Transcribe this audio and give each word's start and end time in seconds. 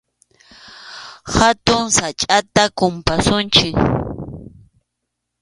Hatun 1.35 1.83
sachʼata 1.95 2.63
kumpasunchik. 2.77 3.75